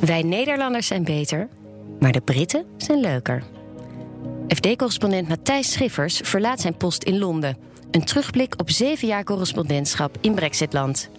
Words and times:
Wij 0.00 0.22
Nederlanders 0.22 0.86
zijn 0.86 1.04
beter, 1.04 1.48
maar 1.98 2.12
de 2.12 2.20
Britten 2.20 2.64
zijn 2.76 3.00
leuker. 3.00 3.42
FD-correspondent 4.48 5.28
Matthijs 5.28 5.72
Schiffers 5.72 6.20
verlaat 6.24 6.60
zijn 6.60 6.76
post 6.76 7.02
in 7.02 7.18
Londen. 7.18 7.56
Een 7.90 8.04
terugblik 8.04 8.54
op 8.60 8.70
zeven 8.70 9.08
jaar 9.08 9.24
correspondentschap 9.24 10.16
in 10.20 10.34
Brexitland. 10.34 11.10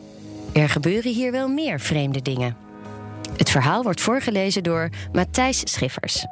Er 0.54 0.70
gebeuren 0.70 1.14
hier 1.14 1.32
wel 1.32 1.48
meer 1.48 1.80
vreemde 1.80 2.22
dingen. 2.22 2.58
Het 3.38 3.50
verhaal 3.50 3.84
wordt 3.84 4.02
voorgelezen 4.02 4.64
door 4.64 4.90
Matthijs 5.12 5.60
Schiffers. 5.64 6.26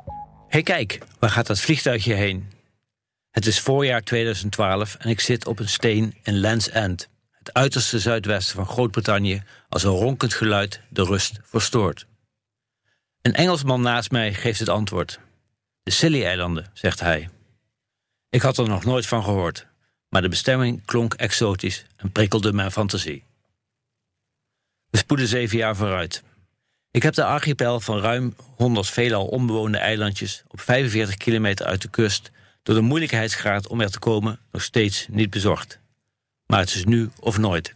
hey, 0.47 0.63
kijk, 0.63 0.99
waar 1.19 1.29
gaat 1.29 1.47
dat 1.47 1.59
vliegtuigje 1.59 2.13
heen? 2.13 2.51
Het 3.31 3.45
is 3.45 3.59
voorjaar 3.59 4.01
2012 4.01 4.95
en 4.95 5.09
ik 5.09 5.19
zit 5.19 5.47
op 5.47 5.59
een 5.59 5.69
steen 5.69 6.15
in 6.23 6.39
Land's 6.39 6.69
End, 6.69 7.09
het 7.31 7.53
uiterste 7.53 7.99
zuidwesten 7.99 8.55
van 8.55 8.65
Groot-Brittannië, 8.65 9.43
als 9.69 9.83
een 9.83 9.91
ronkend 9.91 10.33
geluid 10.33 10.81
de 10.89 11.03
rust 11.03 11.39
verstoort. 11.43 12.07
Een 13.21 13.33
Engelsman 13.33 13.81
naast 13.81 14.11
mij 14.11 14.33
geeft 14.33 14.59
het 14.59 14.69
antwoord. 14.69 15.19
De 15.83 15.91
Scilly-eilanden, 15.91 16.71
zegt 16.73 16.99
hij. 16.99 17.29
Ik 18.29 18.41
had 18.41 18.57
er 18.57 18.67
nog 18.67 18.85
nooit 18.85 19.05
van 19.05 19.23
gehoord, 19.23 19.67
maar 20.09 20.21
de 20.21 20.29
bestemming 20.29 20.85
klonk 20.85 21.13
exotisch 21.13 21.85
en 21.95 22.11
prikkelde 22.11 22.53
mijn 22.53 22.71
fantasie. 22.71 23.23
We 24.89 24.97
spoeden 24.97 25.27
zeven 25.27 25.57
jaar 25.57 25.75
vooruit. 25.75 26.23
Ik 26.91 27.03
heb 27.03 27.13
de 27.13 27.23
archipel 27.23 27.79
van 27.79 27.99
ruim 27.99 28.35
100 28.55 28.89
veelal 28.89 29.27
onbewoonde 29.27 29.77
eilandjes 29.77 30.43
op 30.47 30.61
45 30.61 31.17
kilometer 31.17 31.65
uit 31.65 31.81
de 31.81 31.89
kust 31.89 32.31
door 32.63 32.75
de 32.75 32.81
moeilijkheidsgraad 32.81 33.67
om 33.67 33.81
er 33.81 33.91
te 33.91 33.99
komen 33.99 34.39
nog 34.51 34.61
steeds 34.61 35.07
niet 35.09 35.29
bezorgd. 35.29 35.79
Maar 36.45 36.59
het 36.59 36.75
is 36.75 36.85
nu 36.85 37.09
of 37.19 37.37
nooit. 37.37 37.75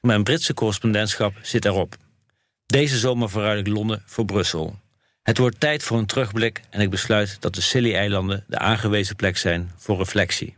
Mijn 0.00 0.24
Britse 0.24 0.54
correspondentschap 0.54 1.34
zit 1.42 1.64
erop. 1.64 1.96
Deze 2.72 2.98
zomer 2.98 3.30
vooruit 3.30 3.66
ik 3.66 3.72
Londen 3.72 4.02
voor 4.06 4.24
Brussel. 4.24 4.78
Het 5.22 5.38
wordt 5.38 5.60
tijd 5.60 5.82
voor 5.82 5.98
een 5.98 6.06
terugblik 6.06 6.60
en 6.70 6.80
ik 6.80 6.90
besluit 6.90 7.36
dat 7.40 7.54
de 7.54 7.60
Scilly-eilanden 7.60 8.44
de 8.46 8.58
aangewezen 8.58 9.16
plek 9.16 9.36
zijn 9.36 9.70
voor 9.76 9.96
reflectie. 9.96 10.56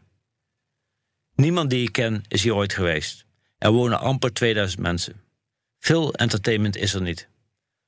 Niemand 1.35 1.71
die 1.71 1.87
ik 1.87 1.93
ken 1.93 2.25
is 2.29 2.43
hier 2.43 2.55
ooit 2.55 2.73
geweest. 2.73 3.25
Er 3.59 3.71
wonen 3.71 4.01
amper 4.01 4.33
2000 4.33 4.83
mensen. 4.83 5.21
Veel 5.79 6.15
entertainment 6.15 6.77
is 6.77 6.95
er 6.95 7.03
niet. 7.03 7.29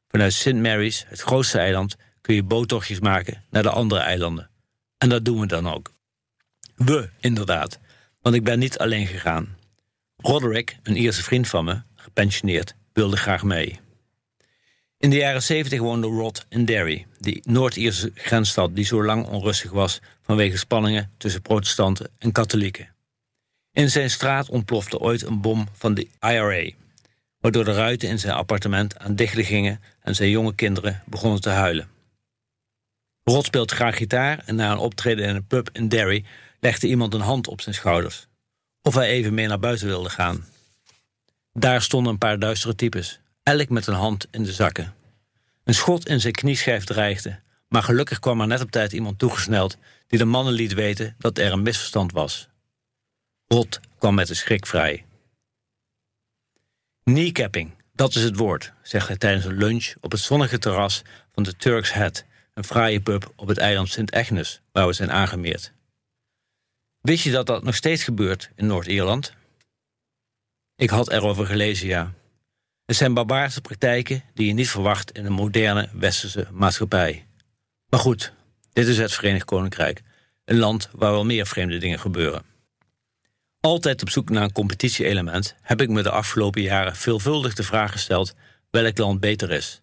Vanuit 0.08 0.32
St. 0.32 0.54
Mary's, 0.54 1.04
het 1.08 1.20
grootste 1.20 1.58
eiland, 1.58 1.96
kun 2.20 2.34
je 2.34 2.42
boottochtjes 2.42 3.00
maken 3.00 3.44
naar 3.50 3.62
de 3.62 3.70
andere 3.70 4.00
eilanden. 4.00 4.50
En 4.98 5.08
dat 5.08 5.24
doen 5.24 5.40
we 5.40 5.46
dan 5.46 5.68
ook. 5.68 5.92
We, 6.74 7.10
inderdaad, 7.20 7.78
want 8.20 8.34
ik 8.34 8.44
ben 8.44 8.58
niet 8.58 8.78
alleen 8.78 9.06
gegaan. 9.06 9.56
Roderick, 10.16 10.76
een 10.82 10.96
Ierse 10.96 11.22
vriend 11.22 11.48
van 11.48 11.64
me, 11.64 11.82
gepensioneerd, 11.94 12.74
wilde 12.92 13.16
graag 13.16 13.42
mee. 13.42 13.81
In 15.02 15.10
de 15.10 15.16
jaren 15.16 15.42
70 15.42 15.80
woonde 15.80 16.06
Rod 16.06 16.46
in 16.48 16.64
Derry, 16.64 17.06
die 17.18 17.42
Noord-Ierse 17.44 18.10
grensstad 18.14 18.76
die 18.76 18.84
zo 18.84 19.04
lang 19.04 19.26
onrustig 19.26 19.70
was 19.70 20.00
vanwege 20.22 20.56
spanningen 20.56 21.10
tussen 21.16 21.42
protestanten 21.42 22.10
en 22.18 22.32
katholieken. 22.32 22.94
In 23.72 23.90
zijn 23.90 24.10
straat 24.10 24.48
ontplofte 24.48 24.98
ooit 24.98 25.22
een 25.22 25.40
bom 25.40 25.68
van 25.72 25.94
de 25.94 26.08
IRA, 26.20 26.70
waardoor 27.40 27.64
de 27.64 27.72
ruiten 27.72 28.08
in 28.08 28.18
zijn 28.18 28.34
appartement 28.34 28.98
aan 28.98 29.14
dichten 29.14 29.44
gingen 29.44 29.80
en 30.00 30.14
zijn 30.14 30.30
jonge 30.30 30.54
kinderen 30.54 31.02
begonnen 31.06 31.40
te 31.40 31.50
huilen. 31.50 31.88
Rod 33.24 33.44
speelt 33.44 33.70
graag 33.70 33.96
gitaar 33.96 34.42
en 34.46 34.54
na 34.54 34.72
een 34.72 34.78
optreden 34.78 35.28
in 35.28 35.34
een 35.34 35.46
pub 35.46 35.68
in 35.72 35.88
Derry 35.88 36.24
legde 36.60 36.88
iemand 36.88 37.14
een 37.14 37.20
hand 37.20 37.48
op 37.48 37.60
zijn 37.60 37.74
schouders. 37.74 38.26
Of 38.82 38.94
hij 38.94 39.08
even 39.08 39.34
mee 39.34 39.46
naar 39.46 39.58
buiten 39.58 39.86
wilde 39.86 40.10
gaan. 40.10 40.44
Daar 41.52 41.82
stonden 41.82 42.12
een 42.12 42.18
paar 42.18 42.38
duistere 42.38 42.74
types, 42.74 43.20
elk 43.42 43.68
met 43.68 43.86
een 43.86 43.94
hand 43.94 44.26
in 44.30 44.42
de 44.42 44.52
zakken. 44.52 44.94
Een 45.64 45.74
schot 45.74 46.08
in 46.08 46.20
zijn 46.20 46.32
knieschijf 46.32 46.84
dreigde, 46.84 47.40
maar 47.68 47.82
gelukkig 47.82 48.18
kwam 48.18 48.40
er 48.40 48.46
net 48.46 48.60
op 48.60 48.70
tijd 48.70 48.92
iemand 48.92 49.18
toegesneld 49.18 49.76
die 50.06 50.18
de 50.18 50.24
mannen 50.24 50.52
liet 50.52 50.72
weten 50.72 51.14
dat 51.18 51.38
er 51.38 51.52
een 51.52 51.62
misverstand 51.62 52.12
was. 52.12 52.48
Rod 53.46 53.80
kwam 53.98 54.14
met 54.14 54.26
de 54.26 54.34
schrik 54.34 54.66
vrij. 54.66 55.04
Kneecapping, 57.04 57.74
dat 57.92 58.14
is 58.14 58.22
het 58.22 58.36
woord, 58.36 58.72
zegt 58.82 59.08
hij 59.08 59.16
tijdens 59.16 59.44
een 59.44 59.56
lunch 59.56 59.94
op 60.00 60.10
het 60.10 60.20
zonnige 60.20 60.58
terras 60.58 61.02
van 61.32 61.42
de 61.42 61.56
Turk's 61.56 61.92
Head, 61.92 62.24
een 62.54 62.64
fraaie 62.64 63.00
pub 63.00 63.32
op 63.36 63.48
het 63.48 63.58
eiland 63.58 63.88
Sint 63.88 64.12
Agnes, 64.12 64.60
waar 64.72 64.86
we 64.86 64.92
zijn 64.92 65.12
aangemeerd. 65.12 65.72
Wist 67.00 67.24
je 67.24 67.30
dat 67.30 67.46
dat 67.46 67.62
nog 67.62 67.74
steeds 67.74 68.04
gebeurt 68.04 68.50
in 68.54 68.66
Noord-Ierland? 68.66 69.34
Ik 70.76 70.90
had 70.90 71.10
erover 71.10 71.46
gelezen, 71.46 71.86
ja. 71.86 72.12
Het 72.92 73.00
zijn 73.00 73.14
barbaarse 73.14 73.60
praktijken 73.60 74.22
die 74.34 74.46
je 74.46 74.52
niet 74.52 74.70
verwacht 74.70 75.10
in 75.10 75.24
een 75.24 75.32
moderne 75.32 75.88
westerse 75.92 76.46
maatschappij. 76.50 77.26
Maar 77.88 78.00
goed, 78.00 78.32
dit 78.72 78.86
is 78.86 78.98
het 78.98 79.12
Verenigd 79.12 79.44
Koninkrijk, 79.44 80.02
een 80.44 80.58
land 80.58 80.88
waar 80.92 81.10
wel 81.10 81.24
meer 81.24 81.46
vreemde 81.46 81.78
dingen 81.78 81.98
gebeuren. 81.98 82.42
Altijd 83.60 84.02
op 84.02 84.10
zoek 84.10 84.30
naar 84.30 84.42
een 84.42 84.52
competitie-element 84.52 85.54
heb 85.60 85.80
ik 85.80 85.88
me 85.88 86.02
de 86.02 86.10
afgelopen 86.10 86.62
jaren 86.62 86.96
veelvuldig 86.96 87.54
de 87.54 87.62
vraag 87.62 87.92
gesteld 87.92 88.34
welk 88.70 88.98
land 88.98 89.20
beter 89.20 89.50
is. 89.50 89.80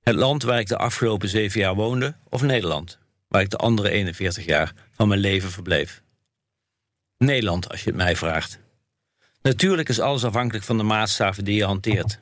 Het 0.00 0.14
land 0.14 0.42
waar 0.42 0.58
ik 0.58 0.68
de 0.68 0.78
afgelopen 0.78 1.28
zeven 1.28 1.60
jaar 1.60 1.74
woonde 1.74 2.16
of 2.28 2.42
Nederland, 2.42 2.98
waar 3.28 3.42
ik 3.42 3.50
de 3.50 3.56
andere 3.56 3.90
41 3.90 4.44
jaar 4.44 4.72
van 4.90 5.08
mijn 5.08 5.20
leven 5.20 5.50
verbleef. 5.50 6.02
Nederland, 7.18 7.68
als 7.70 7.80
je 7.80 7.86
het 7.86 7.98
mij 7.98 8.16
vraagt. 8.16 8.58
Natuurlijk 9.42 9.88
is 9.88 10.00
alles 10.00 10.24
afhankelijk 10.24 10.64
van 10.64 10.76
de 10.76 10.82
maatstaven 10.82 11.44
die 11.44 11.56
je 11.56 11.64
hanteert. 11.64 12.18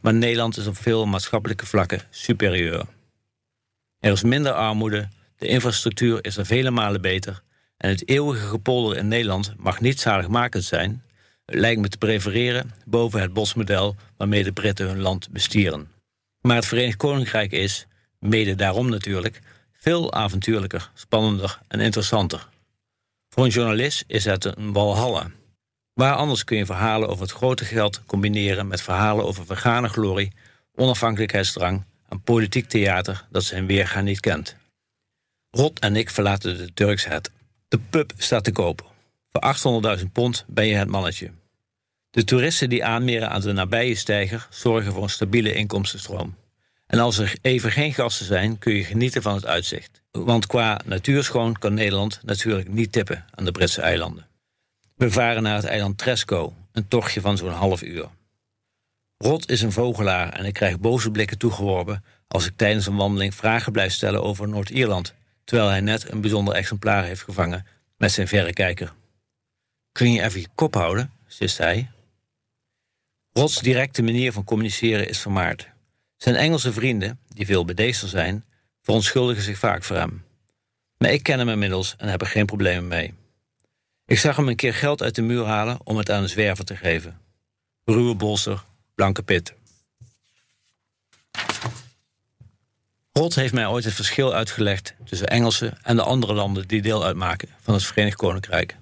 Maar 0.00 0.14
Nederland 0.14 0.56
is 0.56 0.66
op 0.66 0.76
veel 0.76 1.06
maatschappelijke 1.06 1.66
vlakken 1.66 2.02
superieur. 2.10 2.84
Er 3.98 4.12
is 4.12 4.22
minder 4.22 4.52
armoede, 4.52 5.08
de 5.36 5.46
infrastructuur 5.46 6.24
is 6.24 6.36
er 6.36 6.46
vele 6.46 6.70
malen 6.70 7.00
beter 7.00 7.42
en 7.76 7.88
het 7.88 8.08
eeuwige 8.08 8.46
gepolder 8.46 8.96
in 8.96 9.08
Nederland 9.08 9.54
mag 9.56 9.80
niet 9.80 10.00
zaligmakend 10.00 10.64
zijn. 10.64 11.04
Het 11.44 11.54
lijkt 11.54 11.80
me 11.80 11.88
te 11.88 11.98
prefereren 11.98 12.70
boven 12.84 13.20
het 13.20 13.32
bosmodel 13.32 13.96
waarmee 14.16 14.44
de 14.44 14.52
Britten 14.52 14.86
hun 14.86 15.00
land 15.00 15.30
bestieren. 15.30 15.88
Maar 16.40 16.56
het 16.56 16.66
Verenigd 16.66 16.96
Koninkrijk 16.96 17.52
is, 17.52 17.86
mede 18.18 18.54
daarom 18.54 18.88
natuurlijk, 18.88 19.40
veel 19.72 20.12
avontuurlijker, 20.12 20.90
spannender 20.94 21.60
en 21.68 21.80
interessanter. 21.80 22.48
Voor 23.28 23.44
een 23.44 23.50
journalist 23.50 24.04
is 24.06 24.24
het 24.24 24.44
een 24.44 24.72
walhalla. 24.72 25.30
Waar 25.94 26.14
anders 26.14 26.44
kun 26.44 26.56
je 26.56 26.66
verhalen 26.66 27.08
over 27.08 27.22
het 27.22 27.32
grote 27.32 27.64
geld 27.64 28.02
combineren 28.06 28.66
met 28.66 28.82
verhalen 28.82 29.24
over 29.24 29.46
vergane 29.46 29.88
glorie, 29.88 30.32
onafhankelijkheidsdrang 30.74 31.84
en 32.08 32.22
politiek 32.22 32.68
theater 32.68 33.26
dat 33.30 33.44
zijn 33.44 33.66
weerga 33.66 34.00
niet 34.00 34.20
kent. 34.20 34.56
Rot 35.50 35.78
en 35.78 35.96
ik 35.96 36.10
verlaten 36.10 36.56
de 36.56 36.74
Turks 36.74 37.04
het. 37.04 37.30
De 37.68 37.78
pub 37.90 38.12
staat 38.16 38.44
te 38.44 38.52
koop. 38.52 38.92
Voor 39.32 39.98
800.000 39.98 40.04
pond 40.12 40.44
ben 40.48 40.66
je 40.66 40.74
het 40.74 40.88
mannetje. 40.88 41.30
De 42.10 42.24
toeristen 42.24 42.68
die 42.68 42.84
aanmeren 42.84 43.30
aan 43.30 43.40
de 43.40 43.52
nabije 43.52 43.94
steiger 43.94 44.46
zorgen 44.50 44.92
voor 44.92 45.02
een 45.02 45.10
stabiele 45.10 45.54
inkomstenstroom. 45.54 46.34
En 46.86 46.98
als 46.98 47.18
er 47.18 47.34
even 47.42 47.72
geen 47.72 47.94
gasten 47.94 48.26
zijn, 48.26 48.58
kun 48.58 48.74
je 48.74 48.84
genieten 48.84 49.22
van 49.22 49.34
het 49.34 49.46
uitzicht. 49.46 50.02
Want 50.10 50.46
qua 50.46 50.80
natuurschoon 50.84 51.58
kan 51.58 51.74
Nederland 51.74 52.20
natuurlijk 52.22 52.68
niet 52.68 52.92
tippen 52.92 53.24
aan 53.34 53.44
de 53.44 53.52
Britse 53.52 53.80
eilanden. 53.80 54.26
We 54.94 55.10
varen 55.10 55.42
naar 55.42 55.56
het 55.56 55.64
eiland 55.64 55.98
Tresco, 55.98 56.54
een 56.72 56.88
tochtje 56.88 57.20
van 57.20 57.36
zo'n 57.36 57.50
half 57.50 57.82
uur. 57.82 58.08
Rot 59.16 59.50
is 59.50 59.62
een 59.62 59.72
vogelaar 59.72 60.32
en 60.32 60.44
ik 60.44 60.54
krijg 60.54 60.80
boze 60.80 61.10
blikken 61.10 61.38
toegeworpen 61.38 62.04
als 62.28 62.46
ik 62.46 62.56
tijdens 62.56 62.86
een 62.86 62.96
wandeling 62.96 63.34
vragen 63.34 63.72
blijf 63.72 63.92
stellen 63.92 64.22
over 64.22 64.48
Noord-Ierland, 64.48 65.14
terwijl 65.44 65.68
hij 65.68 65.80
net 65.80 66.10
een 66.10 66.20
bijzonder 66.20 66.54
exemplaar 66.54 67.04
heeft 67.04 67.22
gevangen 67.22 67.66
met 67.96 68.12
zijn 68.12 68.28
verrekijker. 68.28 68.92
Kun 69.92 70.12
je 70.12 70.22
even 70.22 70.40
je 70.40 70.48
kop 70.54 70.74
houden, 70.74 71.12
sist 71.26 71.58
hij. 71.58 71.90
Rots 73.32 73.60
directe 73.60 74.02
manier 74.02 74.32
van 74.32 74.44
communiceren 74.44 75.08
is 75.08 75.20
vermaard. 75.20 75.68
Zijn 76.16 76.36
Engelse 76.36 76.72
vrienden, 76.72 77.18
die 77.28 77.46
veel 77.46 77.64
bedeesder 77.64 78.08
zijn, 78.08 78.44
verontschuldigen 78.82 79.42
zich 79.42 79.58
vaak 79.58 79.84
voor 79.84 79.96
hem. 79.96 80.24
Maar 80.98 81.10
ik 81.10 81.22
ken 81.22 81.38
hem 81.38 81.48
inmiddels 81.48 81.94
en 81.98 82.08
heb 82.08 82.20
er 82.20 82.26
geen 82.26 82.46
problemen 82.46 82.88
mee. 82.88 83.14
Ik 84.06 84.18
zag 84.18 84.36
hem 84.36 84.48
een 84.48 84.56
keer 84.56 84.74
geld 84.74 85.02
uit 85.02 85.14
de 85.14 85.22
muur 85.22 85.44
halen 85.44 85.78
om 85.84 85.96
het 85.96 86.10
aan 86.10 86.22
een 86.22 86.28
zwerver 86.28 86.64
te 86.64 86.76
geven. 86.76 87.20
Ruwe 87.84 88.14
bolster, 88.14 88.64
blanke 88.94 89.22
pit. 89.22 89.54
Rot 93.12 93.34
heeft 93.34 93.52
mij 93.52 93.66
ooit 93.66 93.84
het 93.84 93.94
verschil 93.94 94.34
uitgelegd 94.34 94.94
tussen 95.04 95.28
Engelsen 95.28 95.78
en 95.82 95.96
de 95.96 96.02
andere 96.02 96.34
landen 96.34 96.68
die 96.68 96.82
deel 96.82 97.04
uitmaken 97.04 97.48
van 97.60 97.74
het 97.74 97.84
Verenigd 97.84 98.16
Koninkrijk. 98.16 98.76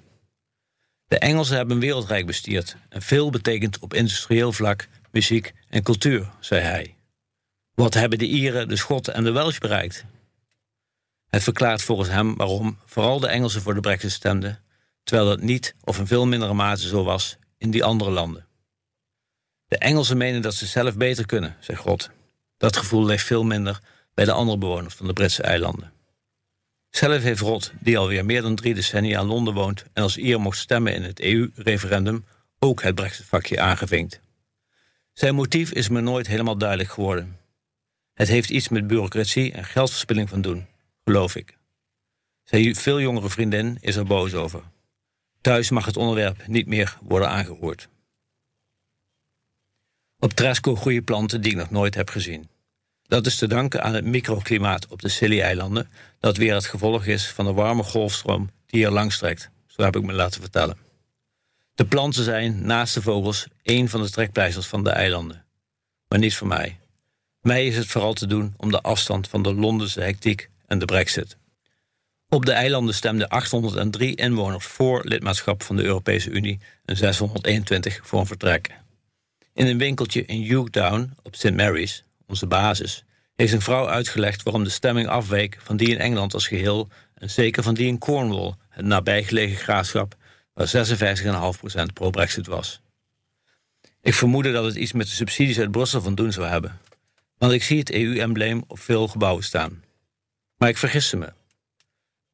De 1.09 1.19
Engelsen 1.19 1.57
hebben 1.57 1.75
een 1.75 1.83
wereldrijk 1.83 2.27
bestierd 2.27 2.77
en 2.89 3.03
veel 3.03 3.31
betekend 3.31 3.79
op 3.79 3.95
industrieel 3.95 4.53
vlak, 4.53 4.89
muziek 5.11 5.53
en 5.69 5.83
cultuur, 5.83 6.31
zei 6.41 6.61
hij. 6.61 6.95
Wat 7.75 7.95
hebben 7.95 8.19
de 8.19 8.27
Ieren, 8.27 8.69
de 8.69 8.77
Schotten 8.77 9.15
en 9.15 9.25
de 9.25 9.33
Welsh 9.33 9.59
bereikt? 9.59 10.05
Het 11.29 11.43
verklaart 11.43 11.83
volgens 11.83 12.09
hem 12.09 12.37
waarom 12.37 12.79
vooral 12.87 13.21
de 13.21 13.29
Engelsen 13.29 13.63
voor 13.63 13.75
de 13.75 13.81
brexit 13.81 14.13
stemden, 14.13 14.63
terwijl 15.02 15.28
dat 15.28 15.40
niet 15.40 15.75
of 15.84 15.99
in 15.99 16.06
veel 16.06 16.26
mindere 16.26 16.54
mate 16.54 16.88
zo 16.88 17.04
was 17.04 17.37
in 17.58 17.70
die 17.70 17.84
andere 17.84 18.10
landen. 18.10 18.46
De 19.66 19.78
Engelsen 19.78 20.16
menen 20.16 20.43
dat 20.43 20.54
ze 20.54 20.66
zelf 20.66 20.96
beter 20.96 21.26
kunnen, 21.26 21.56
zegt 21.60 21.81
God. 21.81 22.10
Dat 22.56 22.76
gevoel 22.76 23.04
ligt 23.04 23.26
veel 23.26 23.44
minder 23.44 23.81
bij 24.14 24.25
de 24.25 24.32
andere 24.32 24.58
bewoners 24.58 24.94
van 24.94 25.06
de 25.06 25.12
Britse 25.12 25.43
eilanden. 25.43 25.93
Zelf 26.90 27.22
heeft 27.22 27.40
Rod, 27.40 27.72
die 27.81 27.99
alweer 27.99 28.25
meer 28.25 28.43
dan 28.43 28.54
drie 28.54 28.75
decennia 28.75 29.20
in 29.20 29.26
Londen 29.26 29.54
woont 29.54 29.84
en 29.93 30.02
als 30.02 30.16
Ier 30.16 30.40
mocht 30.40 30.58
stemmen 30.58 30.94
in 30.94 31.02
het 31.02 31.20
EU-referendum, 31.20 32.25
ook 32.58 32.82
het 32.82 32.94
Brexit-vakje 32.94 33.60
aangevinkt. 33.60 34.20
Zijn 35.12 35.34
motief 35.34 35.72
is 35.72 35.88
me 35.88 36.00
nooit 36.00 36.26
helemaal 36.26 36.58
duidelijk 36.58 36.90
geworden. 36.90 37.38
Het 38.14 38.28
heeft 38.28 38.50
iets 38.50 38.69
met 38.69 38.87
bureaucratie 38.87 39.52
en 39.52 39.64
geldverspilling 39.64 40.28
van 40.28 40.40
doen, 40.40 40.66
geloof 41.04 41.37
ik. 41.37 41.58
Zijn 42.44 42.76
veel 42.76 43.00
jongere 43.00 43.31
vriendin 43.31 43.78
is 43.81 43.96
er 43.96 44.04
boos 44.04 44.34
over. 44.34 44.62
Thuis 45.43 45.71
mag 45.71 45.85
het 45.85 45.97
onderwerp 45.97 46.47
niet 46.47 46.67
meer 46.67 46.99
worden 47.00 47.29
aangeroerd. 47.29 47.89
Op 50.19 50.33
Tresco 50.33 50.77
groeien 50.77 51.05
planten 51.05 51.41
die 51.41 51.50
ik 51.50 51.56
nog 51.56 51.71
nooit 51.71 51.94
heb 51.94 52.11
gezien. 52.11 52.49
Dat 53.03 53.27
is 53.27 53.37
te 53.37 53.47
danken 53.47 53.83
aan 53.83 53.94
het 53.94 54.05
microklimaat 54.05 54.87
op 54.87 55.00
de 55.00 55.09
Scilly-eilanden, 55.09 55.91
dat 56.19 56.37
weer 56.37 56.55
het 56.55 56.67
gevolg 56.67 57.06
is 57.06 57.29
van 57.29 57.44
de 57.44 57.53
warme 57.53 57.83
golfstroom 57.83 58.50
die 58.67 58.85
er 58.85 58.91
langs 58.91 59.19
trekt. 59.19 59.50
Zo 59.67 59.83
heb 59.83 59.97
ik 59.97 60.03
me 60.03 60.12
laten 60.12 60.41
vertellen. 60.41 60.79
De 61.75 61.87
planten 61.87 62.25
zijn, 62.25 62.67
naast 62.67 62.95
de 62.95 63.03
vogels, 63.03 63.47
één 63.62 63.88
van 63.88 64.03
de 64.03 64.11
trekpleisters 64.11 64.67
van 64.67 64.85
de 64.85 64.91
eilanden. 64.91 65.45
Maar 66.09 66.19
niet 66.19 66.37
voor 66.37 66.47
mij. 66.47 66.79
Mij 67.41 67.67
is 67.67 67.77
het 67.77 67.87
vooral 67.87 68.12
te 68.12 68.27
doen 68.27 68.55
om 68.56 68.71
de 68.71 68.81
afstand 68.81 69.29
van 69.29 69.43
de 69.43 69.55
Londense 69.55 70.00
hectiek 70.00 70.50
en 70.67 70.79
de 70.79 70.85
brexit. 70.85 71.37
Op 72.32 72.44
de 72.44 72.52
eilanden 72.52 72.94
stemden 72.94 73.29
803 73.29 74.14
inwoners 74.14 74.67
voor 74.67 75.05
lidmaatschap 75.05 75.62
van 75.62 75.76
de 75.76 75.82
Europese 75.82 76.31
Unie 76.31 76.61
en 76.84 76.96
621 76.96 78.00
voor 78.02 78.20
een 78.20 78.26
vertrek. 78.26 78.70
In 79.55 79.67
een 79.67 79.79
winkeltje 79.79 80.25
in 80.25 80.43
Hugh 80.43 81.02
op 81.23 81.34
St. 81.34 81.55
Mary's, 81.55 82.05
onze 82.26 82.46
basis, 82.46 83.05
heeft 83.34 83.52
een 83.52 83.61
vrouw 83.61 83.88
uitgelegd 83.88 84.43
waarom 84.43 84.64
de 84.64 84.70
stemming 84.70 85.08
afweek 85.08 85.58
van 85.62 85.76
die 85.76 85.88
in 85.88 85.99
Engeland 85.99 86.34
als 86.34 86.46
geheel 86.46 86.88
en 87.14 87.31
zeker 87.31 87.62
van 87.62 87.75
die 87.75 87.87
in 87.87 87.99
Cornwall, 87.99 88.55
het 88.69 88.85
nabijgelegen 88.85 89.56
graafschap, 89.56 90.17
waar 90.55 90.87
56,5% 91.87 91.93
pro-Brexit 91.93 92.46
was. 92.46 92.81
Ik 94.00 94.14
vermoedde 94.14 94.52
dat 94.52 94.64
het 94.64 94.75
iets 94.75 94.93
met 94.93 95.06
de 95.06 95.12
subsidies 95.12 95.58
uit 95.58 95.70
Brussel 95.70 96.00
van 96.00 96.14
doen 96.14 96.32
zou 96.32 96.46
hebben, 96.46 96.78
want 97.38 97.52
ik 97.52 97.62
zie 97.62 97.78
het 97.78 97.93
EU-embleem 97.93 98.64
op 98.67 98.78
veel 98.78 99.08
gebouwen 99.08 99.44
staan. 99.44 99.82
Maar 100.56 100.69
ik 100.69 100.78
vergiste 100.78 101.17
me. 101.17 101.32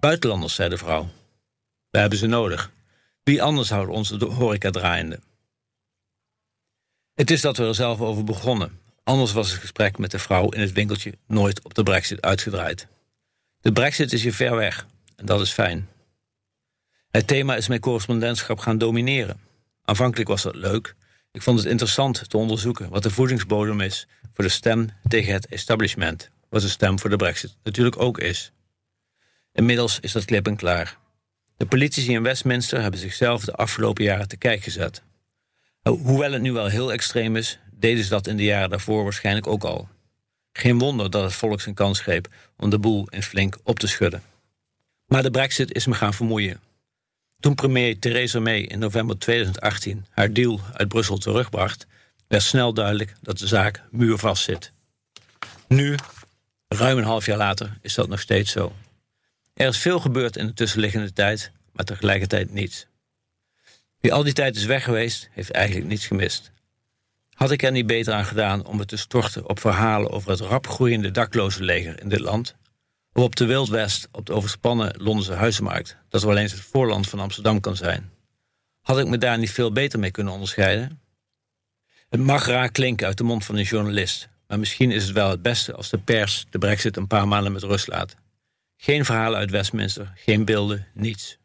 Buitenlanders, 0.01 0.55
zei 0.55 0.69
de 0.69 0.79
vrouw. 0.79 1.09
We 1.91 1.99
hebben 1.99 2.19
ze 2.19 2.27
nodig. 2.27 2.71
Wie 3.23 3.43
anders 3.43 3.71
houdt 3.71 3.91
onze 3.91 4.25
horeca 4.25 4.71
draaiende? 4.71 5.21
Het 7.15 7.31
is 7.31 7.41
dat 7.41 7.57
we 7.57 7.65
er 7.65 7.75
zelf 7.75 8.01
over 8.01 8.25
begonnen. 8.25 8.81
Anders 9.05 9.33
was 9.33 9.51
het 9.51 9.61
gesprek 9.61 9.99
met 9.99 10.11
de 10.11 10.19
vrouw 10.19 10.49
in 10.49 10.61
het 10.61 10.73
winkeltje 10.73 11.15
nooit 11.27 11.65
op 11.65 11.75
de 11.75 11.83
brexit 11.83 12.23
uitgedraaid. 12.23 12.87
De 13.61 13.73
brexit 13.73 14.13
is 14.13 14.23
hier 14.23 14.35
ver 14.35 14.57
weg 14.57 14.87
en 15.17 15.27
dat 15.27 15.41
is 15.41 15.53
fijn. 15.53 15.89
Het 17.11 17.27
thema 17.27 17.57
is 17.57 17.69
mijn 17.69 17.81
correspondentschap 17.81 18.59
gaan 18.59 18.79
domineren. 18.79 19.41
Aanvankelijk 19.85 20.29
was 20.29 20.43
dat 20.43 20.55
leuk. 20.55 20.95
Ik 21.33 21.43
vond 21.43 21.59
het 21.59 21.69
interessant 21.69 22.31
te 22.31 22.37
onderzoeken 22.37 22.89
wat 22.89 23.03
de 23.03 23.11
voedingsbodem 23.11 23.81
is 23.81 24.07
voor 24.33 24.45
de 24.45 24.51
stem 24.51 24.91
tegen 25.09 25.33
het 25.33 25.47
establishment, 25.47 26.31
wat 26.49 26.63
de 26.63 26.69
stem 26.69 26.99
voor 26.99 27.11
de 27.11 27.17
brexit 27.17 27.57
natuurlijk 27.63 28.01
ook 28.01 28.19
is. 28.19 28.53
Inmiddels 29.59 30.01
is 30.01 30.13
dat 30.13 30.25
klip 30.25 30.47
en 30.47 30.57
klaar. 30.57 30.99
De 31.57 31.67
politici 31.67 32.13
in 32.13 32.23
Westminster 32.23 32.81
hebben 32.81 33.01
zichzelf 33.01 33.45
de 33.45 33.53
afgelopen 33.53 34.05
jaren 34.05 34.29
te 34.29 34.37
kijk 34.37 34.63
gezet. 34.63 35.03
Hoewel 35.83 36.33
het 36.33 36.43
nu 36.43 36.53
wel 36.53 36.67
heel 36.67 36.93
extreem 36.93 37.37
is, 37.37 37.59
deden 37.73 38.05
ze 38.05 38.11
dat 38.11 38.27
in 38.27 38.37
de 38.37 38.45
jaren 38.45 38.71
daarvoor 38.71 39.03
waarschijnlijk 39.03 39.47
ook 39.47 39.65
al. 39.65 39.89
Geen 40.53 40.79
wonder 40.79 41.11
dat 41.11 41.23
het 41.23 41.33
volk 41.33 41.61
zijn 41.61 41.75
kans 41.75 42.01
greep 42.01 42.29
om 42.57 42.71
de 42.71 42.79
boel 42.79 43.09
in 43.09 43.23
flink 43.23 43.59
op 43.63 43.79
te 43.79 43.87
schudden. 43.87 44.23
Maar 45.07 45.23
de 45.23 45.31
brexit 45.31 45.75
is 45.75 45.87
me 45.87 45.95
gaan 45.95 46.15
vermoeien. 46.15 46.61
Toen 47.41 47.55
premier 47.55 47.99
Theresa 47.99 48.41
May 48.41 48.61
in 48.61 48.79
november 48.79 49.19
2018 49.19 50.07
haar 50.11 50.33
deal 50.33 50.61
uit 50.73 50.89
Brussel 50.89 51.19
terugbracht, 51.19 51.87
werd 52.29 52.43
snel 52.43 52.75
duidelijk 52.75 53.15
dat 53.21 53.39
de 53.39 53.47
zaak 53.47 53.83
muurvast 53.91 54.45
zit. 54.45 54.73
Nu, 55.69 55.97
ruim 56.69 56.99
een 56.99 57.05
half 57.05 57.27
jaar 57.27 57.37
later, 57.37 57.79
is 57.81 57.95
dat 57.95 58.09
nog 58.09 58.21
steeds 58.21 58.53
zo. 58.53 58.73
Er 59.59 59.67
is 59.67 59.79
veel 59.79 60.01
gebeurd 60.01 60.37
in 60.37 60.47
de 60.47 60.53
tussenliggende 60.53 61.13
tijd, 61.13 61.53
maar 61.73 61.85
tegelijkertijd 61.85 62.53
niets. 62.53 62.87
Wie 64.01 64.13
al 64.13 64.23
die 64.23 64.33
tijd 64.33 64.57
is 64.57 64.65
weg 64.65 64.85
geweest, 64.85 65.29
heeft 65.33 65.51
eigenlijk 65.51 65.87
niets 65.87 66.07
gemist. 66.07 66.53
Had 67.35 67.51
ik 67.51 67.63
er 67.63 67.73
niet 67.73 67.87
beter 67.87 68.13
aan 68.13 68.25
gedaan 68.25 68.67
om 68.67 68.79
het 68.79 68.89
te 68.89 68.97
storten 68.97 69.49
op 69.49 69.61
verhalen 69.61 70.11
over 70.11 70.31
het 70.31 70.41
rap 70.41 70.67
groeiende 70.67 71.11
dakloze 71.11 71.63
leger 71.63 72.01
in 72.01 72.09
dit 72.09 72.21
land? 72.21 72.55
Of 73.13 73.23
op 73.23 73.37
de 73.37 73.47
Wild 73.47 73.69
West 73.69 74.09
op 74.13 74.27
de 74.27 74.33
overspannen 74.33 74.95
Londense 74.97 75.33
huizenmarkt, 75.33 75.97
dat 76.09 76.23
wel 76.23 76.37
eens 76.37 76.53
het 76.53 76.61
voorland 76.61 77.09
van 77.09 77.21
Amsterdam 77.21 77.61
kan 77.61 77.77
zijn? 77.77 78.11
Had 78.81 78.99
ik 78.99 79.07
me 79.07 79.19
daar 79.19 79.39
niet 79.39 79.51
veel 79.51 79.73
beter 79.73 79.99
mee 79.99 80.11
kunnen 80.11 80.33
onderscheiden? 80.33 81.01
Het 82.09 82.21
mag 82.21 82.47
raar 82.47 82.71
klinken 82.71 83.07
uit 83.07 83.19
de 83.19 83.25
mond 83.25 83.45
van 83.45 83.57
een 83.57 83.65
journalist, 83.65 84.29
maar 84.47 84.59
misschien 84.59 84.91
is 84.91 85.05
het 85.05 85.13
wel 85.13 85.31
het 85.31 85.43
beste 85.43 85.75
als 85.75 85.91
de 85.91 85.99
pers 85.99 86.47
de 86.51 86.59
brexit 86.59 86.97
een 86.97 87.07
paar 87.07 87.29
maanden 87.29 87.53
met 87.53 87.63
rust 87.63 87.87
laat. 87.87 88.17
Geen 88.81 89.05
verhalen 89.05 89.39
uit 89.39 89.51
Westminster, 89.51 90.13
geen 90.15 90.45
beelden, 90.45 90.87
niets. 90.95 91.39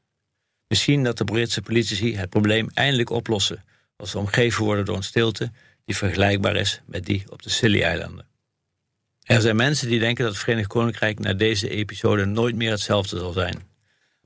Misschien 0.68 1.04
dat 1.04 1.18
de 1.18 1.24
Britse 1.24 1.62
politici 1.62 2.16
het 2.16 2.30
probleem 2.30 2.70
eindelijk 2.74 3.10
oplossen 3.10 3.64
als 3.98 4.12
ze 4.12 4.18
omgeven 4.18 4.64
worden 4.64 4.86
door 4.86 4.96
een 4.96 5.04
stilte 5.04 5.52
die 5.86 5.96
vergelijkbaar 5.96 6.56
is 6.56 6.82
met 6.86 7.06
die 7.06 7.24
op 7.30 7.42
de 7.42 7.50
Scilly-eilanden. 7.50 8.28
Er 9.24 9.42
zijn 9.42 9.56
mensen 9.56 9.88
die 9.88 10.00
denken 10.00 10.24
dat 10.24 10.34
het 10.34 10.44
Verenigd 10.44 10.68
Koninkrijk 10.68 11.20
na 11.20 11.34
deze 11.34 11.70
episode 11.70 12.26
nooit 12.26 12.56
meer 12.56 12.72
hetzelfde 12.72 13.20
zal 13.20 13.32
zijn. 13.32 13.64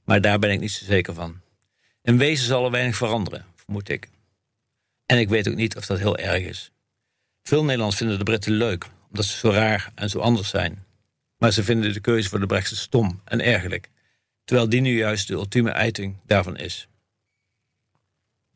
Maar 0.04 0.22
daar 0.22 0.40
ben 0.40 0.52
ik 0.52 0.60
niet 0.60 0.72
zo 0.72 0.86
zeker 0.86 1.14
van. 1.14 1.42
In 2.02 2.18
wezen 2.18 2.48
zal 2.48 2.66
er 2.66 2.72
weinig 2.72 2.96
veranderen, 2.96 3.46
vermoed 3.56 3.90
ik. 3.90 4.10
En 5.06 5.18
ik 5.18 5.30
weet 5.30 5.48
ook 5.48 5.56
niet 5.56 5.76
of 5.76 5.86
dat 5.86 6.00
heel 6.00 6.18
erg 6.18 6.44
is. 6.44 6.72
Veel 7.44 7.64
Nederlanders 7.64 7.98
vinden 7.98 8.18
de 8.18 8.24
Britten 8.24 8.52
leuk, 8.52 8.86
omdat 9.10 9.26
ze 9.26 9.38
zo 9.38 9.50
raar 9.50 9.92
en 9.96 10.10
zo 10.10 10.20
anders 10.20 10.50
zijn. 10.50 10.86
Maar 11.38 11.52
ze 11.52 11.64
vinden 11.64 11.94
de 11.94 12.00
keuze 12.00 12.30
voor 12.30 12.40
de 12.40 12.46
brexit 12.46 12.78
stom 12.78 13.22
en 13.26 13.42
ergerlijk, 13.42 13.90
terwijl 14.44 14.70
die 14.70 14.82
nu 14.82 14.98
juist 14.98 15.28
de 15.28 15.34
ultieme 15.34 15.74
uiting 15.74 16.18
daarvan 16.26 16.58
is. 16.58 16.88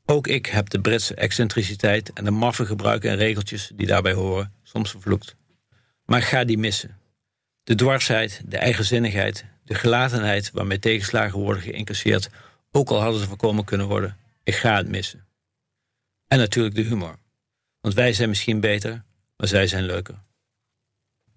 Ook 0.06 0.28
ik 0.28 0.46
heb 0.46 0.70
de 0.70 0.82
Britse 0.82 1.16
excentriciteit 1.16 2.14
en 2.14 2.24
de 2.24 2.32
maffe 2.32 2.66
gebruiken 2.66 3.10
en 3.10 3.18
regeltjes 3.18 3.72
die 3.76 3.88
daarbij 3.88 4.14
horen 4.14 4.54
soms 4.64 4.92
vervloekt. 4.92 5.36
Maar 6.06 6.20
ik 6.20 6.26
ga 6.26 6.44
die 6.44 6.58
missen. 6.58 6.98
De 7.64 7.76
dwarsheid, 7.76 8.42
de 8.46 8.58
eigenzinnigheid, 8.58 9.46
de 9.64 9.76
gelatenheid 9.76 10.52
waarmee 10.52 10.80
tegenslagen 10.80 11.40
worden 11.40 11.64
geïncasseerd, 11.64 12.30
ook 12.72 12.90
al 12.90 13.02
hadden 13.02 13.22
ze 13.22 13.28
voorkomen 13.28 13.64
kunnen 13.64 13.88
worden, 13.88 14.18
ik 14.44 14.56
ga 14.56 14.78
het 14.78 14.88
missen. 14.88 15.26
En 16.28 16.38
natuurlijk 16.38 16.76
de 16.76 16.82
humor. 16.82 17.18
Want 17.82 17.94
wij 17.94 18.14
zijn 18.14 18.30
misschien 18.30 18.60
beter, 18.60 19.04
maar 19.38 19.48
zij 19.48 19.68
zijn 19.68 19.84
leuker. 19.84 20.22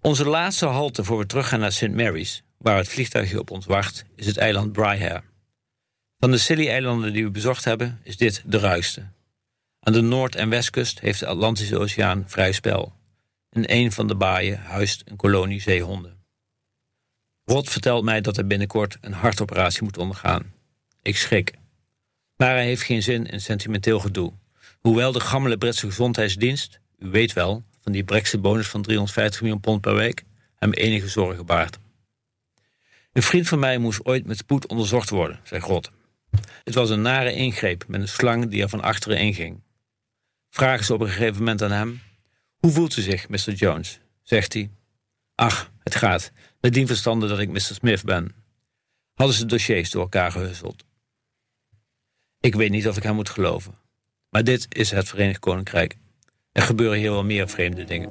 Onze 0.07 0.25
laatste 0.25 0.67
halte 0.67 1.05
voor 1.05 1.19
we 1.19 1.27
teruggaan 1.27 1.61
naar 1.61 1.73
St. 1.73 1.91
Mary's, 1.91 2.43
waar 2.59 2.77
het 2.77 2.89
vliegtuigje 2.89 3.39
op 3.39 3.51
ons 3.51 3.67
wacht, 3.67 4.05
is 4.17 4.27
het 4.27 4.37
eiland 4.37 4.73
Bryhair. 4.73 5.25
Van 6.19 6.31
de 6.31 6.39
Scilly-eilanden 6.39 7.13
die 7.13 7.25
we 7.25 7.31
bezocht 7.31 7.65
hebben, 7.65 8.01
is 8.03 8.17
dit 8.17 8.43
de 8.47 8.59
ruigste. 8.59 9.07
Aan 9.81 9.93
de 9.93 10.01
noord- 10.01 10.35
en 10.35 10.49
westkust 10.49 11.01
heeft 11.01 11.21
de 11.21 11.27
Atlantische 11.27 11.79
Oceaan 11.79 12.25
vrij 12.27 12.53
spel. 12.53 12.93
In 13.51 13.65
een 13.67 13.93
van 13.93 14.07
de 14.07 14.15
baaien 14.15 14.59
huist 14.59 15.03
een 15.07 15.17
kolonie 15.17 15.61
zeehonden. 15.61 16.25
Rod 17.45 17.71
vertelt 17.71 18.05
mij 18.05 18.21
dat 18.21 18.37
hij 18.37 18.47
binnenkort 18.47 18.99
een 19.01 19.13
hartoperatie 19.13 19.83
moet 19.83 19.99
ondergaan. 19.99 20.53
Ik 21.03 21.17
schrik. 21.17 21.53
Maar 22.37 22.51
hij 22.51 22.65
heeft 22.65 22.83
geen 22.83 23.03
zin 23.03 23.27
in 23.27 23.41
sentimenteel 23.41 24.01
gedoe. 24.01 24.33
Hoewel 24.81 25.13
de 25.13 25.21
gammele 25.21 25.59
Britse 25.59 25.87
gezondheidsdienst, 25.87 26.81
u 26.99 27.11
weet 27.11 27.33
wel, 27.33 27.65
van 27.85 27.93
die 27.93 28.05
Brexit-bonus 28.05 28.69
van 28.69 28.83
350 28.83 29.41
miljoen 29.41 29.61
pond 29.61 29.81
per 29.81 29.95
week, 29.95 30.25
hem 30.57 30.73
enige 30.73 31.09
zorgen 31.09 31.47
baart. 31.47 31.79
Een 33.13 33.23
vriend 33.23 33.49
van 33.49 33.59
mij 33.59 33.79
moest 33.79 34.05
ooit 34.05 34.27
met 34.27 34.37
spoed 34.37 34.67
onderzocht 34.67 35.11
worden, 35.11 35.41
zei 35.43 35.61
Grot. 35.61 35.91
Het 36.65 36.75
was 36.75 36.91
een 36.91 37.03
nare 37.03 37.33
ingreep 37.33 37.85
met 37.89 38.01
een 38.01 38.09
slang 38.09 38.51
die 38.51 38.63
er 38.63 38.69
van 38.69 38.81
achteren 38.81 39.19
inging. 39.19 39.63
Vragen 40.51 40.85
ze 40.85 40.95
op 40.95 41.01
een 41.01 41.09
gegeven 41.09 41.39
moment 41.39 41.63
aan 41.63 41.71
hem: 41.71 42.01
Hoe 42.57 42.71
voelt 42.71 42.97
u 42.97 43.03
zich, 43.03 43.29
Mr. 43.29 43.53
Jones? 43.53 44.01
Zegt 44.23 44.53
hij: 44.53 44.71
Ach, 45.35 45.71
het 45.83 45.95
gaat. 45.95 46.33
Met 46.61 46.75
dien 46.75 46.87
verstande 46.87 47.29
dat 47.29 47.39
ik 47.39 47.49
Mr. 47.49 47.61
Smith 47.61 48.05
ben. 48.05 48.35
Hadden 49.15 49.37
ze 49.37 49.47
dossiers 49.47 49.91
door 49.91 50.03
elkaar 50.03 50.33
gehusseld. 50.33 50.85
Ik 52.41 52.55
weet 52.55 52.71
niet 52.71 52.89
of 52.89 52.97
ik 52.97 53.03
hem 53.03 53.15
moet 53.15 53.29
geloven. 53.29 53.75
Maar 54.29 54.45
dit 54.45 54.67
is 54.75 54.91
het 54.91 55.09
Verenigd 55.09 55.39
Koninkrijk. 55.39 55.97
Er 56.55 56.63
gebeuren 56.63 56.99
heel 56.99 57.13
wel 57.13 57.25
meer 57.25 57.49
vreemde 57.49 57.85
dingen. 57.85 58.11